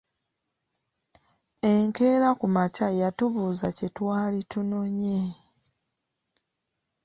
[1.71, 5.19] Enkeera ku makya yatubuuza kye twali tunonye.